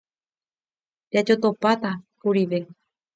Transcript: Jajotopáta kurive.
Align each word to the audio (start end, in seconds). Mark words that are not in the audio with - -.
Jajotopáta 1.13 1.91
kurive. 2.21 2.59